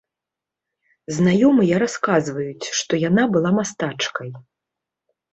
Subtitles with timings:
[1.17, 4.29] Знаёмыя расказваюць, што яна была мастачкай.